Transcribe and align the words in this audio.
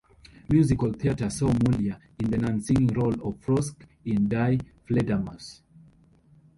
Musical 0.51 0.91
theatre 0.99 1.29
saw 1.29 1.51
Muliar 1.63 1.99
in 2.19 2.31
the 2.31 2.37
non-singing 2.39 2.87
role 2.87 3.13
of 3.21 3.37
Frosch 3.37 3.75
in 4.03 4.27
"Die 4.27 4.57
Fledermaus". 4.87 5.61